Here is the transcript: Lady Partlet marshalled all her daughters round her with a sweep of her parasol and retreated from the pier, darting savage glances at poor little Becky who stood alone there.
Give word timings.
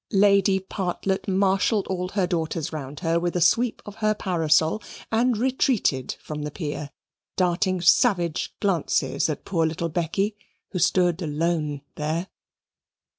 Lady 0.11 0.59
Partlet 0.59 1.27
marshalled 1.27 1.85
all 1.85 2.09
her 2.09 2.25
daughters 2.25 2.73
round 2.73 3.01
her 3.01 3.19
with 3.19 3.35
a 3.35 3.39
sweep 3.39 3.83
of 3.85 3.97
her 3.97 4.15
parasol 4.15 4.81
and 5.11 5.37
retreated 5.37 6.15
from 6.19 6.41
the 6.41 6.49
pier, 6.49 6.89
darting 7.37 7.79
savage 7.81 8.51
glances 8.59 9.29
at 9.29 9.45
poor 9.45 9.63
little 9.67 9.89
Becky 9.89 10.35
who 10.71 10.79
stood 10.79 11.21
alone 11.21 11.81
there. 11.97 12.29